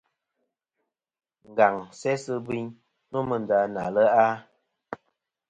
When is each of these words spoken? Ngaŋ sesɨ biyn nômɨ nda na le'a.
Ngaŋ 1.49 1.75
sesɨ 1.99 2.33
biyn 2.45 2.67
nômɨ 3.11 3.35
nda 3.41 3.57
na 3.73 3.83
le'a. 3.95 4.27